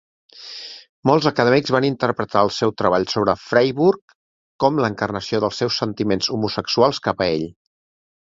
[1.09, 4.15] Molts acadèmics van interpretar el seu treball sobre Freyburg
[4.65, 7.47] com l'encarnació dels seus sentiments homosexuals cap a ell.